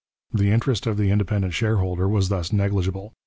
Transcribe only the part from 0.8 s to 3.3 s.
of the independent shareholder was thus negligible.